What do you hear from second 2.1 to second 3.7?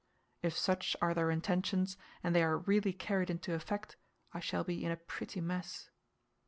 and they are really carried into